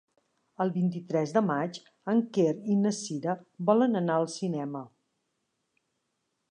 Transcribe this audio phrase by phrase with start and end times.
[0.63, 1.77] El vint-i-tres de maig
[2.13, 3.35] en Quer i na Cira
[3.71, 4.87] volen anar al cinema.